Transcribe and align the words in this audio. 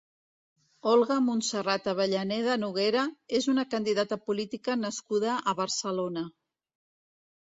Olga 0.91 1.15
Montserrat 1.25 1.89
Avellaneda 1.91 2.55
Noguera 2.61 3.03
és 3.39 3.49
una 3.53 3.65
candidata 3.73 4.19
política 4.31 4.77
nascuda 4.85 5.35
a 5.53 5.57
Barcelona. 5.61 6.25